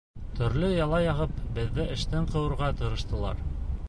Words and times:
Төрлө 0.37 0.69
яла 0.75 1.01
яғып, 1.03 1.35
беҙҙе 1.59 1.85
эштән 1.97 2.25
ҡыуырға 2.31 2.71
тырыштылар. 2.81 3.45